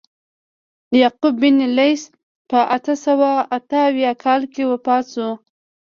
یعقوب 1.01 1.33
بن 1.41 1.57
لیث 1.77 2.01
په 2.49 2.59
اته 2.75 2.93
سوه 3.05 3.31
اته 3.57 3.77
اویا 3.89 4.11
کال 4.23 4.41
کې 4.53 4.63
وفات 4.71 5.05
شو. 5.13 5.29